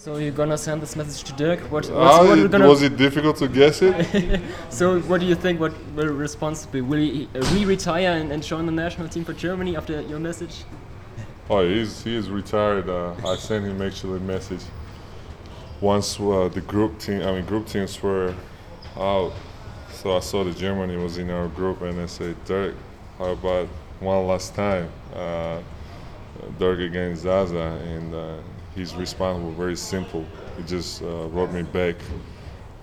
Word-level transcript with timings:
So 0.00 0.16
you're 0.16 0.32
gonna 0.32 0.56
send 0.56 0.80
this 0.80 0.96
message 0.96 1.24
to 1.24 1.34
Dirk? 1.34 1.60
What, 1.64 1.84
what's, 1.84 1.90
Ah, 1.90 2.24
what 2.24 2.38
it- 2.38 2.50
gonna 2.50 2.66
was 2.66 2.80
it 2.80 2.96
difficult 2.96 3.36
to 3.36 3.46
guess 3.48 3.82
it? 3.82 4.40
So 4.70 4.98
what 5.00 5.20
do 5.20 5.26
you 5.26 5.34
think? 5.34 5.60
What 5.60 5.74
will 5.94 6.06
the 6.06 6.12
response 6.14 6.64
be? 6.64 6.80
Will 6.80 6.96
he 7.00 7.28
uh, 7.34 7.40
re-retire 7.52 8.12
and, 8.12 8.32
and 8.32 8.42
join 8.42 8.64
the 8.64 8.72
national 8.72 9.08
team 9.08 9.26
for 9.26 9.34
Germany 9.34 9.76
after 9.76 10.00
your 10.00 10.18
message? 10.18 10.64
Oh, 11.50 11.68
he's 11.68 12.02
he 12.02 12.16
is 12.16 12.30
retired. 12.30 12.88
Uh, 12.88 13.12
I 13.28 13.36
sent 13.36 13.66
him 13.66 13.82
actually 13.82 14.16
a 14.16 14.22
message 14.22 14.64
once 15.82 16.18
uh, 16.18 16.48
the 16.48 16.62
group 16.62 16.98
team. 16.98 17.20
I 17.20 17.32
mean, 17.32 17.44
group 17.44 17.66
teams 17.66 18.02
were 18.02 18.34
out, 18.96 19.34
so 19.92 20.16
I 20.16 20.20
saw 20.20 20.44
that 20.44 20.56
Germany 20.56 20.96
was 20.96 21.18
in 21.18 21.28
our 21.28 21.48
group, 21.48 21.82
and 21.82 22.00
I 22.00 22.06
said, 22.06 22.42
Dirk, 22.46 22.74
how 23.18 23.32
about 23.32 23.68
one 24.00 24.26
last 24.26 24.54
time, 24.54 24.88
uh, 25.14 25.60
Dirk 26.58 26.78
against 26.80 27.24
Zaza, 27.24 27.78
and 27.84 28.14
uh, 28.14 28.38
his 28.74 28.94
response 28.94 29.42
was 29.42 29.54
very 29.54 29.76
simple. 29.76 30.26
He 30.56 30.62
just 30.64 31.02
uh, 31.02 31.28
wrote 31.28 31.50
me 31.52 31.62
back, 31.62 31.96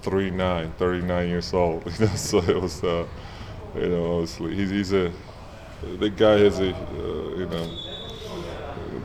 3'9", 0.02 0.72
39 0.78 1.28
years 1.30 1.54
old. 1.54 1.84
You 2.00 2.06
know, 2.08 2.16
so 2.16 2.40
it 2.40 2.62
was, 2.62 2.84
uh, 2.84 3.08
you 3.76 3.90
know, 3.90 4.14
obviously 4.20 4.56
he's, 4.56 4.70
he's 4.70 4.94
a 4.94 5.12
the 6.00 6.10
guy 6.10 6.40
has 6.40 6.60
a 6.60 6.70
uh, 6.74 7.36
you 7.38 7.46
know 7.48 7.70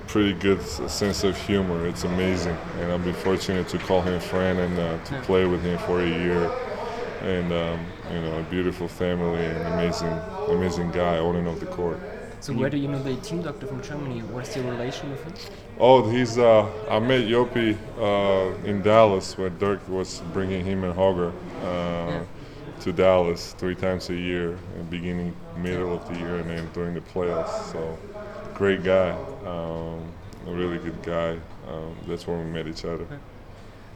pretty 0.07 0.35
good 0.35 0.63
sense 0.63 1.25
of 1.25 1.37
humor. 1.37 1.87
It's 1.87 2.05
amazing, 2.05 2.59
and 2.79 2.93
I've 2.93 3.05
been 3.05 3.15
fortunate 3.15 3.69
to 3.69 3.79
call 3.79 4.03
him 4.03 4.15
a 4.15 4.21
friend 4.21 4.59
and 4.59 4.79
uh, 4.79 4.99
to 5.05 5.15
play 5.23 5.47
with 5.47 5.63
him 5.63 5.79
for 5.79 6.03
a 6.03 6.09
year. 6.09 6.53
And 7.21 7.53
um, 7.53 7.93
you 8.11 8.21
know, 8.21 8.39
a 8.39 8.43
beautiful 8.43 8.89
family 8.89 9.45
and 9.47 9.67
amazing, 9.67 10.23
amazing 10.49 10.91
guy 10.91 11.17
and 11.17 11.49
off 11.49 11.61
the 11.61 11.67
court. 11.67 12.01
So 12.43 12.53
where 12.53 12.69
do 12.69 12.77
you 12.77 12.89
know 12.89 13.01
the 13.01 13.15
team 13.19 13.41
doctor 13.43 13.69
from 13.69 13.81
Germany? 13.83 14.19
What's 14.23 14.57
your 14.57 14.65
relation 14.65 15.09
with 15.13 15.23
him? 15.23 15.33
Oh, 15.79 16.11
he's. 16.11 16.39
Uh, 16.39 16.69
I 16.91 16.99
met 16.99 17.29
Yopi 17.29 17.79
uh, 18.01 18.67
in 18.67 18.83
Dallas 18.83 19.39
where 19.39 19.49
Dirk 19.49 19.89
was 19.89 20.21
bringing 20.33 20.65
him 20.65 20.83
and 20.83 20.93
Holger 20.93 21.33
uh, 21.63 22.25
to 22.81 22.93
Dallas 22.93 23.53
three 23.59 23.77
times 23.77 24.11
a 24.11 24.17
year, 24.17 24.59
in 24.77 24.85
beginning, 24.91 25.37
middle 25.57 25.95
of 25.95 26.09
the 26.09 26.19
year, 26.19 26.39
and 26.39 26.51
then 26.51 26.69
during 26.73 26.95
the 26.95 27.01
playoffs. 27.01 27.71
So, 27.71 27.97
great 28.55 28.83
guy, 28.83 29.11
um, 29.47 30.03
a 30.45 30.53
really 30.53 30.79
good 30.79 31.01
guy. 31.05 31.39
Um, 31.69 31.97
that's 32.09 32.27
where 32.27 32.39
we 32.39 32.51
met 32.51 32.67
each 32.67 32.85
other. 32.85 33.07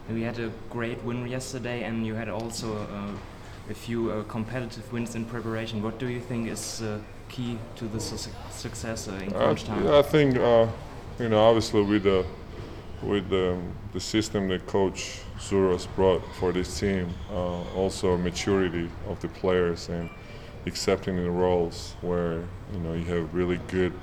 We 0.09 0.21
had 0.21 0.39
a 0.39 0.53
great 0.69 1.03
win 1.03 1.27
yesterday, 1.27 1.83
and 1.83 2.05
you 2.07 2.15
had 2.15 2.29
also 2.29 2.77
uh, 2.77 3.11
a 3.69 3.73
few 3.73 4.11
uh, 4.11 4.23
competitive 4.23 4.91
wins 4.93 5.15
in 5.15 5.25
preparation. 5.25 5.83
What 5.83 5.99
do 5.99 6.07
you 6.07 6.19
think 6.19 6.47
is 6.47 6.81
uh, 6.81 6.99
key 7.29 7.57
to 7.75 7.85
the 7.87 7.99
su- 7.99 8.31
success 8.51 9.07
uh, 9.07 9.13
in 9.13 9.33
Uh, 9.33 9.37
crunch 9.37 9.63
time? 9.65 9.83
yeah, 9.85 9.97
I 9.99 10.01
think 10.01 10.37
uh, 10.37 10.67
you 11.19 11.29
know, 11.29 11.39
obviously 11.49 11.81
with 11.83 12.03
the 12.03 12.25
with 13.03 13.29
the, 13.29 13.55
the 13.93 13.99
system 13.99 14.47
that 14.47 14.65
Coach 14.65 15.19
Zouros 15.37 15.87
brought 15.95 16.23
for 16.39 16.51
this 16.51 16.79
team, 16.79 17.13
uh, 17.31 17.61
also 17.75 18.17
maturity 18.17 18.89
of 19.07 19.19
the 19.19 19.27
players 19.27 19.89
and 19.89 20.09
accepting 20.65 21.15
the 21.15 21.29
roles 21.29 21.95
where 22.01 22.41
you 22.73 22.79
know 22.79 22.93
you 22.93 23.05
have 23.05 23.31
really 23.33 23.59
good 23.67 23.93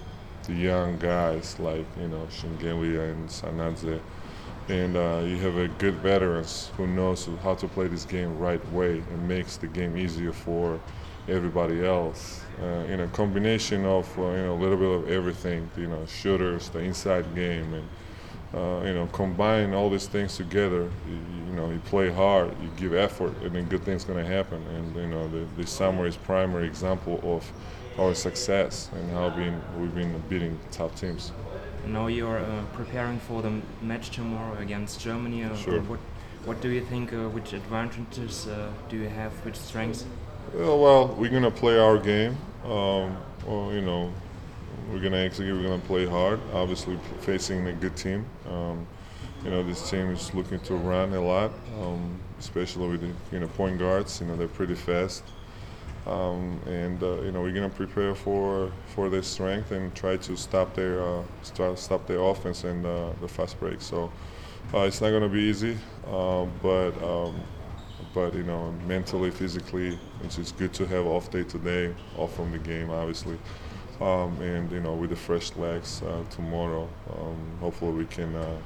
the 0.46 0.54
young 0.54 0.96
guys 0.98 1.58
like 1.58 1.86
you 2.00 2.08
know 2.08 2.26
Shengelia 2.30 3.10
and 3.12 3.28
Sanadze, 3.28 3.98
and 4.68 4.96
uh, 4.96 5.22
you 5.24 5.36
have 5.38 5.56
a 5.56 5.68
good 5.68 5.94
veterans 5.96 6.70
who 6.76 6.86
knows 6.86 7.28
how 7.42 7.54
to 7.54 7.68
play 7.68 7.86
this 7.86 8.04
game 8.04 8.38
right 8.38 8.64
way 8.72 8.98
and 8.98 9.28
makes 9.28 9.56
the 9.56 9.66
game 9.66 9.96
easier 9.96 10.32
for 10.32 10.80
everybody 11.28 11.84
else. 11.84 12.42
Uh, 12.62 12.84
in 12.88 13.00
a 13.00 13.08
combination 13.08 13.84
of 13.84 14.06
uh, 14.18 14.22
you 14.22 14.42
know 14.42 14.54
a 14.54 14.60
little 14.60 14.76
bit 14.76 14.90
of 14.90 15.08
everything, 15.10 15.68
you 15.76 15.86
know 15.86 16.06
shooters, 16.06 16.68
the 16.70 16.78
inside 16.78 17.34
game, 17.34 17.74
and 17.74 17.88
uh, 18.54 18.86
you 18.86 18.94
know 18.94 19.06
combine 19.12 19.74
all 19.74 19.90
these 19.90 20.06
things 20.06 20.36
together. 20.36 20.90
You, 21.08 21.14
you 21.48 21.52
know 21.54 21.70
you 21.70 21.80
play 21.86 22.10
hard, 22.10 22.50
you 22.62 22.70
give 22.76 22.94
effort, 22.94 23.36
and 23.42 23.54
then 23.54 23.66
good 23.66 23.84
things 23.84 24.04
gonna 24.04 24.24
happen. 24.24 24.62
And 24.68 24.96
you 24.96 25.08
know 25.08 25.28
the, 25.28 25.46
the 25.56 25.66
summer 25.66 26.06
is 26.06 26.16
primary 26.16 26.66
example 26.66 27.20
of 27.22 27.50
our 27.98 28.14
success 28.14 28.90
and 28.92 29.10
how 29.10 29.30
been, 29.30 29.60
we've 29.78 29.94
been 29.94 30.20
beating 30.28 30.58
top 30.72 30.94
teams. 30.96 31.32
Now 31.86 32.06
you're 32.06 32.38
uh, 32.38 32.62
preparing 32.72 33.18
for 33.20 33.42
the 33.42 33.52
match 33.82 34.10
tomorrow 34.10 34.56
against 34.58 35.00
Germany. 35.00 35.44
Uh, 35.44 35.56
Sure. 35.56 35.80
What 35.80 36.00
What 36.44 36.60
do 36.60 36.68
you 36.68 36.82
think? 36.82 37.12
Uh, 37.12 37.28
which 37.36 37.52
advantages 37.54 38.46
uh, 38.46 38.70
do 38.90 38.96
you 38.96 39.08
have? 39.08 39.32
Which 39.44 39.56
strengths? 39.56 40.04
Yeah, 40.56 40.74
well, 40.74 41.08
we're 41.18 41.30
gonna 41.30 41.50
play 41.50 41.78
our 41.78 41.98
game. 41.98 42.36
Um, 42.64 43.16
well, 43.46 43.72
you 43.72 43.80
know, 43.80 44.12
we're 44.90 45.00
gonna 45.00 45.24
execute. 45.24 45.56
We're 45.56 45.68
gonna 45.68 45.88
play 45.88 46.06
hard. 46.06 46.40
Obviously, 46.52 46.98
facing 47.20 47.66
a 47.68 47.72
good 47.72 47.96
team. 47.96 48.26
Um, 48.50 48.86
you 49.44 49.50
know, 49.50 49.62
this 49.62 49.90
team 49.90 50.10
is 50.10 50.32
looking 50.34 50.60
to 50.60 50.74
run 50.74 51.12
a 51.14 51.20
lot, 51.20 51.50
um, 51.80 52.18
especially 52.38 52.88
with 52.88 53.00
the 53.00 53.12
you 53.32 53.40
know 53.40 53.48
point 53.48 53.78
guards. 53.78 54.20
You 54.20 54.26
know, 54.26 54.36
they're 54.36 54.48
pretty 54.60 54.74
fast. 54.74 55.22
Um, 56.06 56.60
and 56.66 57.02
uh, 57.02 57.22
you 57.22 57.32
know, 57.32 57.40
we're 57.40 57.52
gonna 57.52 57.70
prepare 57.70 58.14
for 58.14 58.70
for 58.94 59.08
their 59.08 59.22
strength 59.22 59.72
and 59.72 59.94
try 59.94 60.16
to 60.18 60.36
stop 60.36 60.74
their 60.74 61.02
uh, 61.02 61.22
stop, 61.42 61.78
stop 61.78 62.06
their 62.06 62.20
offense 62.20 62.64
and 62.64 62.84
uh, 62.84 63.10
the 63.20 63.28
fast 63.28 63.58
break. 63.58 63.80
So 63.80 64.12
uh, 64.74 64.80
it's 64.80 65.00
not 65.00 65.10
gonna 65.10 65.28
be 65.28 65.42
easy, 65.42 65.76
uh, 66.08 66.46
but. 66.62 66.92
Um, 67.02 67.40
but 68.12 68.32
you 68.34 68.44
know, 68.44 68.72
mentally, 68.86 69.30
physically, 69.30 69.98
it's 70.22 70.52
good 70.52 70.72
to 70.74 70.86
have 70.86 71.04
off 71.04 71.30
day 71.32 71.42
today, 71.42 71.92
off 72.16 72.34
from 72.36 72.52
the 72.52 72.58
game, 72.58 72.90
obviously, 72.90 73.36
um, 74.00 74.40
and 74.40 74.70
you 74.70 74.80
know, 74.80 74.94
with 74.94 75.10
the 75.10 75.16
fresh 75.16 75.54
legs 75.56 76.00
uh, 76.02 76.22
tomorrow, 76.30 76.88
um, 77.18 77.36
hopefully 77.60 77.92
we 77.92 78.04
can 78.04 78.34
uh, 78.36 78.56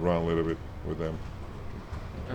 run 0.00 0.22
a 0.22 0.24
little 0.24 0.44
bit 0.44 0.58
with 0.86 0.98
them. 0.98 1.18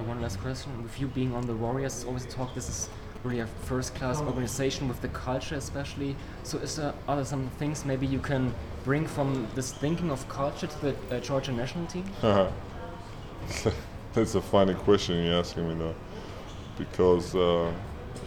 One 0.06 0.22
last 0.22 0.40
question. 0.40 0.84
With 0.84 1.00
you 1.00 1.08
being 1.08 1.34
on 1.34 1.48
the 1.48 1.56
Warriors, 1.56 2.04
always 2.04 2.26
talk. 2.26 2.54
This 2.54 2.68
is 2.68 2.90
really 3.26 3.40
a 3.40 3.48
first-class 3.48 4.22
organization 4.22 4.88
with 4.88 5.02
the 5.02 5.08
culture, 5.10 5.56
especially. 5.56 6.16
So, 6.44 6.58
is 6.60 6.76
there 6.76 6.94
are 7.08 7.16
there 7.16 7.26
some 7.26 7.50
things 7.58 7.84
maybe 7.86 8.06
you 8.06 8.20
can 8.20 8.54
bring 8.84 9.08
from 9.08 9.48
this 9.56 9.74
thinking 9.74 10.12
of 10.12 10.28
culture 10.30 10.68
to 10.68 10.82
the 10.82 10.96
uh, 11.12 11.20
Georgia 11.20 11.52
national 11.52 11.88
team? 11.88 12.06
That's 14.14 14.36
a 14.36 14.42
funny 14.42 14.76
question 14.76 15.24
you're 15.26 15.40
asking 15.40 15.68
me 15.68 15.76
now 15.76 15.94
because 16.78 17.36
uh, 17.36 17.72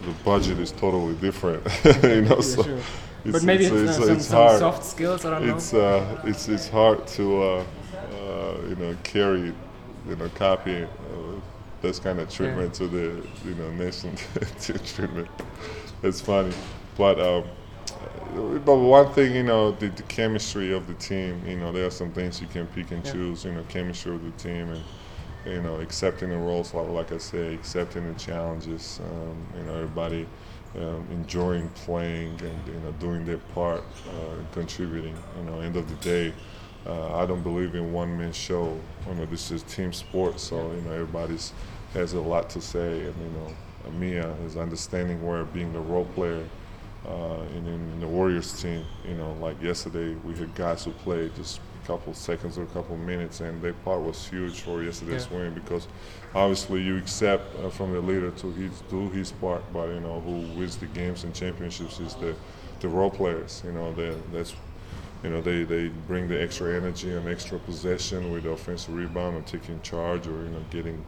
the 0.01 0.11
budget 0.23 0.59
is 0.59 0.71
totally 0.71 1.15
different, 1.15 1.63
you 2.03 2.21
know. 2.21 2.41
so 2.41 2.63
sure. 2.63 2.77
it's, 3.25 3.31
but 3.31 3.43
maybe 3.43 3.65
it's, 3.65 3.73
it's, 3.73 3.97
it's, 3.97 3.99
uh, 3.99 4.05
some, 4.05 4.15
it's 4.15 4.25
some 4.25 4.37
hard. 4.37 4.59
soft 4.59 4.85
skills. 4.85 5.25
I 5.25 5.29
don't 5.31 5.47
know. 5.47 5.55
it's 5.55 5.73
uh, 5.73 6.21
it's 6.25 6.47
it's 6.47 6.67
hard 6.67 7.07
to 7.07 7.41
uh, 7.41 7.47
uh, 7.47 8.57
you 8.67 8.75
know 8.75 8.95
carry 9.03 9.53
you 10.07 10.15
know 10.15 10.29
copy 10.35 10.85
this 11.81 11.99
kind 11.99 12.19
of 12.19 12.29
treatment 12.29 12.73
to 12.75 12.87
the 12.87 13.23
you 13.45 13.55
know 13.55 13.71
national 13.71 14.15
team 14.59 14.77
treatment. 14.85 15.27
It's 16.03 16.21
funny, 16.21 16.53
but 16.97 17.19
um, 17.19 17.43
but 18.65 18.75
one 18.75 19.11
thing 19.13 19.33
you 19.35 19.43
know 19.43 19.71
the, 19.71 19.87
the 19.89 20.03
chemistry 20.03 20.73
of 20.73 20.87
the 20.87 20.93
team. 20.95 21.41
You 21.47 21.57
know 21.57 21.71
there 21.71 21.85
are 21.87 21.91
some 21.91 22.11
things 22.11 22.41
you 22.41 22.47
can 22.47 22.67
pick 22.67 22.91
and 22.91 23.05
Yeah. 23.05 23.11
choose. 23.11 23.45
You 23.45 23.53
know 23.53 23.63
chemistry 23.69 24.13
of 24.15 24.23
the 24.23 24.31
team 24.31 24.69
and. 24.69 24.83
You 25.45 25.61
know, 25.61 25.79
accepting 25.79 26.31
the 26.31 26.37
roles, 26.37 26.73
like, 26.73 26.89
like 26.89 27.11
I 27.13 27.17
say, 27.17 27.53
accepting 27.53 28.05
the 28.11 28.19
challenges. 28.19 28.99
Um, 29.01 29.37
you 29.57 29.63
know, 29.63 29.73
everybody 29.75 30.27
um, 30.75 31.07
enjoying 31.11 31.69
playing 31.69 32.31
and 32.41 32.67
you 32.67 32.79
know 32.81 32.91
doing 32.99 33.23
their 33.25 33.37
part, 33.55 33.81
uh, 34.09 34.33
and 34.37 34.51
contributing. 34.51 35.15
You 35.37 35.43
know, 35.49 35.61
end 35.61 35.77
of 35.77 35.87
the 35.87 35.95
day, 35.95 36.33
uh, 36.85 37.15
I 37.17 37.25
don't 37.25 37.43
believe 37.43 37.75
in 37.75 37.91
one 37.93 38.17
man 38.17 38.31
show. 38.31 38.79
You 39.07 39.15
know, 39.15 39.25
this 39.25 39.51
is 39.51 39.63
team 39.63 39.93
sport, 39.93 40.39
so 40.39 40.71
you 40.71 40.81
know 40.81 40.91
everybody's 40.93 41.53
has 41.93 42.13
a 42.13 42.21
lot 42.21 42.49
to 42.51 42.61
say, 42.61 43.01
and 43.05 43.15
you 43.21 43.29
know, 43.39 43.91
Mia 43.99 44.29
is 44.45 44.55
understanding 44.57 45.25
where 45.25 45.43
being 45.45 45.73
the 45.73 45.79
role 45.79 46.05
player. 46.05 46.45
Uh, 47.07 47.39
and 47.55 47.65
in 47.67 47.99
the 48.01 48.07
Warriors 48.07 48.61
team, 48.61 48.85
you 49.07 49.15
know, 49.15 49.31
like 49.39 49.59
yesterday, 49.61 50.13
we 50.25 50.35
had 50.35 50.53
guys 50.53 50.83
who 50.83 50.91
played 50.91 51.33
just 51.35 51.61
a 51.83 51.87
couple 51.87 52.13
seconds 52.13 52.57
or 52.57 52.63
a 52.63 52.67
couple 52.67 52.95
minutes, 52.97 53.39
and 53.39 53.61
their 53.61 53.73
part 53.73 54.01
was 54.01 54.27
huge 54.27 54.61
for 54.61 54.83
yesterday's 54.83 55.27
Yeah. 55.31 55.37
win 55.37 55.53
because 55.53 55.87
obviously 56.35 56.81
you 56.83 56.97
accept 56.97 57.55
uh, 57.63 57.69
from 57.69 57.93
the 57.93 58.01
leader 58.01 58.31
to 58.31 58.51
his, 58.51 58.81
do 58.89 59.09
his 59.09 59.31
part, 59.31 59.63
but 59.71 59.87
you 59.89 60.01
know 60.01 60.19
who 60.19 60.41
wins 60.59 60.75
the 60.75 60.87
games 60.87 61.23
and 61.23 61.33
championships 61.33 61.99
is 62.01 62.15
the 62.15 62.35
the 62.81 62.87
role 62.89 63.09
players. 63.09 63.61
You 63.65 63.71
know, 63.71 63.93
that's 64.33 64.53
you 65.23 65.29
know 65.29 65.41
they, 65.41 65.63
they 65.63 65.89
bring 66.07 66.27
the 66.27 66.41
extra 66.41 66.75
energy 66.75 67.11
and 67.11 67.27
extra 67.27 67.59
possession 67.59 68.31
with 68.31 68.43
the 68.43 68.49
offensive 68.51 68.93
rebound 68.93 69.35
and 69.35 69.45
taking 69.45 69.81
charge 69.81 70.27
or 70.27 70.43
you 70.43 70.49
know 70.49 70.63
getting 70.69 71.03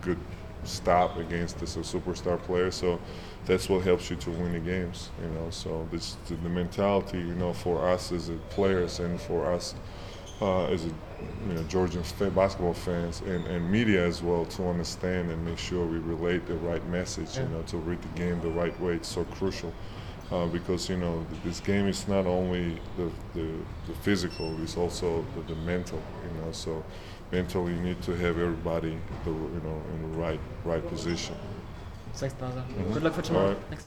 good 0.00 0.18
stop 0.64 1.16
against 1.16 1.58
this 1.58 1.76
superstar 1.76 2.40
player. 2.40 2.70
So 2.70 3.00
that's 3.46 3.68
what 3.68 3.82
helps 3.82 4.10
you 4.10 4.16
to 4.16 4.30
win 4.30 4.52
the 4.52 4.60
games. 4.60 5.10
You 5.20 5.28
know, 5.30 5.50
so 5.50 5.88
this 5.90 6.16
the, 6.28 6.34
the 6.36 6.48
mentality. 6.48 7.18
You 7.18 7.34
know, 7.34 7.52
for 7.52 7.86
us 7.88 8.12
as 8.12 8.28
a 8.28 8.34
players 8.50 9.00
and 9.00 9.20
for 9.20 9.50
us 9.50 9.74
uh, 10.40 10.66
as 10.66 10.84
a 10.84 10.88
you 11.48 11.54
know 11.54 11.62
Georgian 11.64 12.02
basketball 12.34 12.74
fans 12.74 13.20
and, 13.20 13.46
and 13.46 13.70
media 13.70 14.04
as 14.04 14.22
well 14.22 14.44
to 14.44 14.68
understand 14.68 15.30
and 15.30 15.44
make 15.44 15.58
sure 15.58 15.86
we 15.86 15.98
relate 15.98 16.46
the 16.46 16.54
right 16.56 16.86
message. 16.88 17.36
You 17.36 17.48
know, 17.48 17.62
to 17.62 17.76
read 17.78 18.00
the 18.02 18.20
game 18.20 18.40
the 18.40 18.50
right 18.50 18.78
way. 18.80 18.94
It's 18.94 19.08
so 19.08 19.24
crucial. 19.24 19.72
Uh, 20.32 20.46
because 20.46 20.88
you 20.88 20.96
know 20.96 21.26
this 21.44 21.60
game 21.60 21.86
is 21.86 22.08
not 22.08 22.26
only 22.26 22.78
the, 22.96 23.10
the, 23.34 23.46
the 23.86 23.92
physical, 24.00 24.56
it's 24.62 24.78
also 24.78 25.22
the, 25.36 25.54
the 25.54 25.60
mental. 25.60 26.00
You 26.24 26.40
know, 26.40 26.52
so 26.52 26.82
mentally 27.30 27.74
you 27.74 27.80
need 27.80 28.00
to 28.02 28.12
have 28.12 28.38
everybody 28.38 28.96
the, 29.24 29.30
you 29.30 29.60
know 29.62 29.82
in 29.94 29.98
the 30.12 30.18
right 30.18 30.40
right 30.64 30.86
position. 30.88 31.36
Thanks, 32.14 32.34
brother. 32.34 32.64
Mhm. 32.68 32.94
Good 32.94 33.02
luck 33.02 33.12
for 33.14 33.22
tomorrow. 33.22 33.48
Alright. 33.48 33.62
Thanks. 33.68 33.80